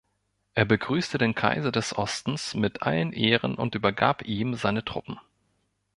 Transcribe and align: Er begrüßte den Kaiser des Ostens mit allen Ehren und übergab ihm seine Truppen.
Er 0.55 0.65
begrüßte 0.65 1.19
den 1.19 1.35
Kaiser 1.35 1.71
des 1.71 1.95
Ostens 1.95 2.55
mit 2.55 2.81
allen 2.81 3.13
Ehren 3.13 3.53
und 3.53 3.75
übergab 3.75 4.23
ihm 4.25 4.55
seine 4.55 4.83
Truppen. 4.83 5.19